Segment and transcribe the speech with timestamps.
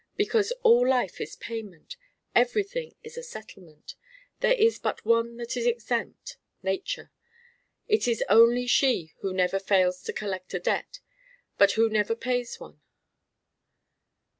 [0.17, 1.95] Because all life is payment;
[2.33, 3.93] everything is a settlement.
[4.39, 7.11] There is but one that is exempt Nature.
[7.87, 11.01] It is only she who never fails to collect a debt
[11.59, 12.81] but who never pays one.